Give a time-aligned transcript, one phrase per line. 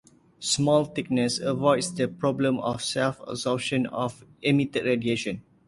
[0.39, 5.43] Small thickness avoids the problem of self-absorption of emitted radiation.